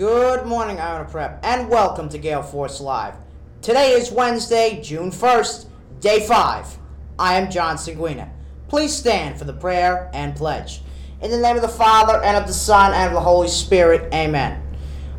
Prep, 0.00 1.40
and 1.44 1.68
welcome 1.68 2.08
to 2.08 2.16
Gale 2.16 2.42
Force 2.42 2.80
Live. 2.80 3.12
Today 3.60 3.90
is 3.90 4.10
Wednesday, 4.10 4.80
June 4.82 5.10
1st, 5.10 5.66
day 6.00 6.26
5. 6.26 6.78
I 7.18 7.34
am 7.34 7.50
John 7.50 7.76
Seguina. 7.76 8.30
Please 8.68 8.96
stand 8.96 9.38
for 9.38 9.44
the 9.44 9.52
prayer 9.52 10.10
and 10.14 10.34
pledge. 10.34 10.80
In 11.20 11.30
the 11.30 11.36
name 11.36 11.56
of 11.56 11.60
the 11.60 11.68
Father, 11.68 12.18
and 12.22 12.34
of 12.34 12.46
the 12.46 12.54
Son, 12.54 12.94
and 12.94 13.08
of 13.08 13.12
the 13.12 13.20
Holy 13.20 13.48
Spirit, 13.48 14.10
amen. 14.14 14.62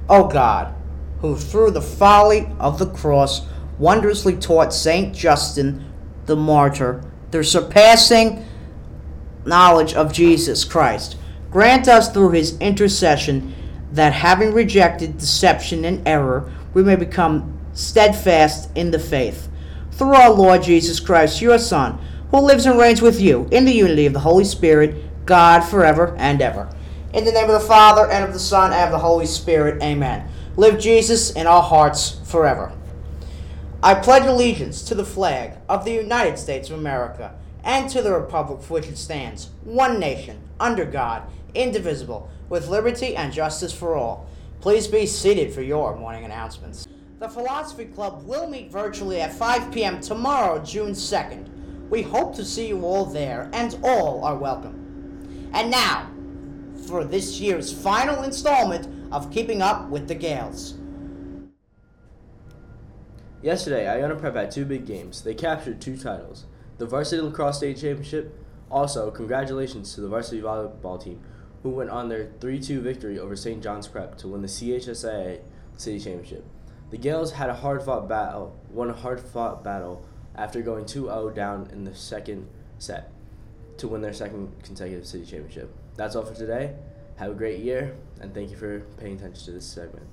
O 0.10 0.28
God, 0.28 0.74
who 1.20 1.36
through 1.36 1.70
the 1.70 1.80
folly 1.80 2.50
of 2.60 2.80
the 2.80 2.90
cross 2.90 3.46
wondrously 3.78 4.36
taught 4.36 4.74
Saint 4.74 5.16
Justin 5.16 5.94
the 6.26 6.36
martyr 6.36 7.04
the 7.30 7.44
surpassing 7.44 8.44
knowledge 9.46 9.94
of 9.94 10.12
Jesus 10.12 10.66
Christ, 10.66 11.18
grant 11.52 11.88
us 11.88 12.12
through 12.12 12.32
his 12.32 12.58
intercession 12.58 13.54
that 13.92 14.14
having 14.14 14.54
rejected 14.54 15.18
deception 15.18 15.86
and 15.86 16.08
error, 16.08 16.52
we 16.74 16.84
may 16.84 16.96
become 16.96 17.60
steadfast 17.74 18.70
in 18.76 18.92
the 18.92 19.00
faith. 19.00 19.50
Through 19.92 20.14
our 20.14 20.32
Lord 20.32 20.64
Jesus 20.64 21.00
Christ, 21.00 21.42
your 21.42 21.58
Son, 21.58 22.00
who 22.32 22.40
lives 22.40 22.66
and 22.66 22.80
reigns 22.80 23.02
with 23.02 23.20
you 23.20 23.48
in 23.52 23.66
the 23.66 23.74
unity 23.74 24.06
of 24.06 24.14
the 24.14 24.20
Holy 24.20 24.46
Spirit, 24.46 25.26
God 25.26 25.62
forever 25.62 26.16
and 26.18 26.42
ever. 26.42 26.70
In 27.14 27.26
the 27.26 27.32
name 27.32 27.50
of 27.50 27.62
the 27.62 27.68
Father, 27.68 28.10
and 28.10 28.24
of 28.24 28.34
the 28.34 28.40
Son, 28.40 28.72
and 28.72 28.86
of 28.86 28.92
the 28.92 29.00
Holy 29.00 29.26
Spirit, 29.26 29.84
amen. 29.84 30.28
Live 30.56 30.80
Jesus 30.80 31.32
in 31.32 31.46
our 31.46 31.62
hearts 31.62 32.20
forever. 32.24 32.72
I 33.84 33.96
pledge 33.96 34.26
allegiance 34.26 34.84
to 34.84 34.96
the 34.96 35.06
flag 35.06 35.58
of 35.68 35.84
the 35.84 35.92
United 35.92 36.38
States 36.38 36.70
of 36.70 36.80
America 36.80 37.34
and 37.64 37.90
to 37.90 38.02
the 38.02 38.14
republic 38.14 38.62
for 38.62 38.76
which 38.76 38.88
it 38.88 38.98
stands, 38.98 39.50
one 39.64 40.00
nation, 40.00 40.42
under 40.60 40.86
God, 40.86 41.24
indivisible, 41.54 42.30
with 42.50 42.68
liberty 42.68 43.16
and 43.16 43.32
justice 43.32 43.74
for 43.74 43.96
all. 43.96 44.28
Please 44.60 44.88
be 44.88 45.06
seated 45.06 45.54
for 45.54 45.62
your 45.62 45.96
morning 45.96 46.26
announcements. 46.26 46.88
The 47.20 47.30
Philosophy 47.30 47.86
Club 47.86 48.26
will 48.26 48.48
meet 48.50 48.72
virtually 48.72 49.22
at 49.22 49.34
5 49.34 49.72
p.m. 49.72 50.02
tomorrow, 50.02 50.60
June 50.60 50.92
2nd. 50.92 51.90
We 51.90 52.02
hope 52.02 52.36
to 52.36 52.46
see 52.46 52.68
you 52.68 52.84
all 52.84 53.06
there, 53.06 53.50
and 53.54 53.78
all 53.84 54.24
are 54.24 54.38
welcome. 54.38 55.50
And 55.54 55.70
now, 55.70 56.10
for 56.88 57.04
this 57.04 57.40
year's 57.40 57.72
final 57.72 58.24
installment 58.24 59.14
of 59.14 59.32
Keeping 59.32 59.62
Up 59.62 59.90
with 59.90 60.08
the 60.08 60.16
Gales. 60.16 60.76
Yesterday, 63.42 63.88
Iona 63.88 64.16
Prep 64.16 64.36
had 64.36 64.52
two 64.52 64.66
big 64.66 64.86
games. 64.86 65.22
They 65.22 65.34
captured 65.34 65.82
two 65.82 65.98
titles 65.98 66.46
the 66.82 66.88
Varsity 66.88 67.22
Lacrosse 67.22 67.58
State 67.58 67.78
Championship. 67.78 68.36
Also, 68.72 69.12
congratulations 69.12 69.94
to 69.94 70.02
the 70.02 70.08
varsity 70.08 70.42
volleyball 70.42 71.00
team, 71.00 71.22
who 71.62 71.70
went 71.70 71.92
on 71.92 72.10
their 72.10 72.32
3 72.40 72.60
2 72.60 72.82
victory 72.82 73.20
over 73.20 73.36
St. 73.36 73.62
John's 73.62 73.88
Prep 73.88 74.18
to 74.18 74.28
win 74.28 74.42
the 74.42 74.48
CHSAA 74.48 75.42
City 75.78 76.00
Championship. 76.00 76.44
The 76.90 76.98
Gales 76.98 77.34
had 77.34 77.52
a 77.52 77.54
hard 77.54 77.84
fought 77.84 78.10
battle, 78.10 78.60
won 78.72 78.90
a 78.90 78.94
hard 78.94 79.20
fought 79.20 79.64
battle 79.64 80.04
after 80.34 80.64
going 80.64 80.88
2 80.88 81.04
0 81.04 81.30
down 81.30 81.70
in 81.72 81.84
the 81.84 81.94
second 81.94 82.48
set 82.80 83.12
to 83.78 83.88
win 83.88 84.02
their 84.02 84.12
second 84.12 84.52
consecutive 84.64 85.06
city 85.06 85.24
championship. 85.24 85.72
That's 85.98 86.16
all 86.16 86.26
for 86.26 86.34
today. 86.34 86.74
Have 87.18 87.30
a 87.30 87.36
great 87.36 87.60
year, 87.60 87.96
and 88.20 88.34
thank 88.34 88.50
you 88.50 88.58
for 88.58 88.80
paying 88.98 89.18
attention 89.18 89.46
to 89.46 89.52
this 89.52 89.68
segment. 89.68 90.08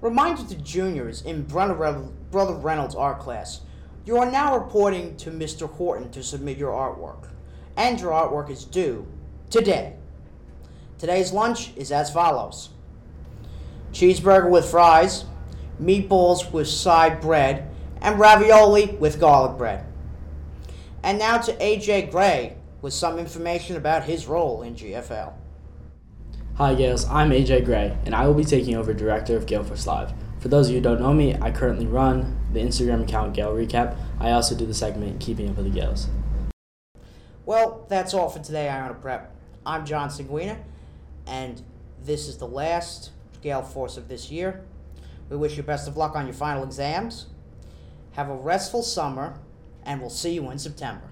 Reminder 0.00 0.42
to 0.44 0.54
juniors 0.56 1.20
in 1.20 1.42
Brother 1.42 1.74
Reynolds 1.74 2.94
art 2.94 3.20
class 3.20 3.60
you 4.04 4.18
are 4.18 4.30
now 4.30 4.56
reporting 4.56 5.16
to 5.16 5.30
Mr. 5.30 5.68
Horton 5.68 6.10
to 6.10 6.22
submit 6.22 6.58
your 6.58 6.72
artwork, 6.72 7.28
and 7.76 7.98
your 7.98 8.12
artwork 8.12 8.50
is 8.50 8.64
due 8.64 9.06
today. 9.50 9.94
Today's 10.98 11.32
lunch 11.32 11.72
is 11.76 11.90
as 11.90 12.10
follows 12.10 12.70
cheeseburger 13.92 14.50
with 14.50 14.68
fries, 14.68 15.24
meatballs 15.80 16.52
with 16.52 16.66
side 16.66 17.20
bread, 17.20 17.70
and 18.00 18.18
ravioli 18.18 18.86
with 18.98 19.20
garlic 19.20 19.56
bread. 19.56 19.86
And 21.04 21.18
now 21.18 21.38
to 21.38 21.52
AJ 21.54 22.10
Gray 22.10 22.56
with 22.82 22.92
some 22.92 23.20
information 23.20 23.76
about 23.76 24.02
his 24.02 24.26
role 24.26 24.62
in 24.62 24.74
GFL. 24.74 25.32
Hi 26.56 26.74
Gales, 26.74 27.06
I'm 27.08 27.30
AJ 27.30 27.64
Gray, 27.64 27.96
and 28.04 28.16
I 28.16 28.26
will 28.26 28.34
be 28.34 28.44
taking 28.44 28.74
over 28.74 28.92
Director 28.92 29.36
of 29.36 29.48
Force 29.48 29.86
Live. 29.86 30.12
For 30.44 30.48
those 30.48 30.66
of 30.66 30.74
you 30.74 30.80
who 30.80 30.82
don't 30.82 31.00
know 31.00 31.14
me, 31.14 31.34
I 31.40 31.50
currently 31.50 31.86
run 31.86 32.38
the 32.52 32.60
Instagram 32.60 33.04
account 33.04 33.32
Gale 33.32 33.54
Recap. 33.54 33.96
I 34.20 34.32
also 34.32 34.54
do 34.54 34.66
the 34.66 34.74
segment 34.74 35.18
Keeping 35.18 35.48
Up 35.48 35.56
with 35.56 35.64
the 35.64 35.70
Gales. 35.70 36.08
Well, 37.46 37.86
that's 37.88 38.12
all 38.12 38.28
for 38.28 38.40
today, 38.40 38.68
Iona 38.68 38.92
Prep. 38.92 39.34
I'm 39.64 39.86
John 39.86 40.10
Seguina, 40.10 40.58
and 41.26 41.62
this 42.04 42.28
is 42.28 42.36
the 42.36 42.46
last 42.46 43.12
Gale 43.40 43.62
Force 43.62 43.96
of 43.96 44.08
this 44.08 44.30
year. 44.30 44.66
We 45.30 45.38
wish 45.38 45.56
you 45.56 45.62
best 45.62 45.88
of 45.88 45.96
luck 45.96 46.14
on 46.14 46.26
your 46.26 46.34
final 46.34 46.62
exams. 46.62 47.28
Have 48.12 48.28
a 48.28 48.36
restful 48.36 48.82
summer, 48.82 49.38
and 49.82 49.98
we'll 49.98 50.10
see 50.10 50.34
you 50.34 50.50
in 50.50 50.58
September. 50.58 51.08